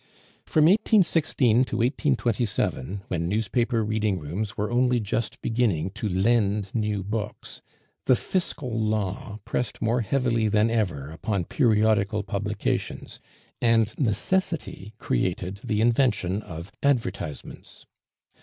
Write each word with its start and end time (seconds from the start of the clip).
From 0.47 0.63
1816 0.63 1.63
to 1.65 1.77
1827, 1.77 3.03
when 3.07 3.29
newspaper 3.29 3.85
reading 3.85 4.17
rooms 4.17 4.57
were 4.57 4.71
only 4.71 4.99
just 4.99 5.39
beginning 5.43 5.91
to 5.91 6.09
lend 6.09 6.73
new 6.73 7.03
books, 7.03 7.61
the 8.05 8.15
fiscal 8.15 8.79
law 8.79 9.39
pressed 9.45 9.79
more 9.79 10.01
heavily 10.01 10.47
than 10.47 10.71
ever 10.71 11.11
upon 11.11 11.45
periodical 11.45 12.23
publications, 12.23 13.19
and 13.61 13.93
necessity 13.99 14.95
created 14.97 15.61
the 15.63 15.81
invention 15.81 16.41
of 16.41 16.71
advertisements. 16.81 17.85